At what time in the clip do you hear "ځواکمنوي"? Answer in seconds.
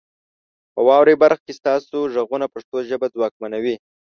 3.13-3.75